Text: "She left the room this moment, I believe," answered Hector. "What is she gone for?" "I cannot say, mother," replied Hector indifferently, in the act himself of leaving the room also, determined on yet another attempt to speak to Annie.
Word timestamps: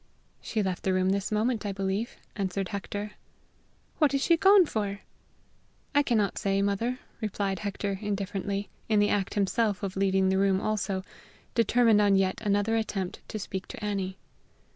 "She 0.41 0.63
left 0.63 0.81
the 0.81 0.93
room 0.95 1.11
this 1.11 1.31
moment, 1.31 1.63
I 1.63 1.71
believe," 1.71 2.17
answered 2.35 2.69
Hector. 2.69 3.11
"What 3.99 4.15
is 4.15 4.23
she 4.23 4.35
gone 4.35 4.65
for?" 4.65 5.01
"I 5.93 6.01
cannot 6.01 6.39
say, 6.39 6.59
mother," 6.63 6.97
replied 7.21 7.59
Hector 7.59 7.99
indifferently, 8.01 8.71
in 8.89 8.97
the 8.99 9.09
act 9.09 9.35
himself 9.35 9.83
of 9.83 9.95
leaving 9.95 10.29
the 10.29 10.39
room 10.39 10.59
also, 10.59 11.03
determined 11.53 12.01
on 12.01 12.15
yet 12.15 12.41
another 12.41 12.75
attempt 12.77 13.19
to 13.29 13.37
speak 13.37 13.67
to 13.67 13.85
Annie. 13.85 14.17